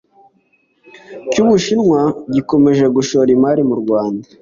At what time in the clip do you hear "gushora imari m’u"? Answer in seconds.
2.95-3.75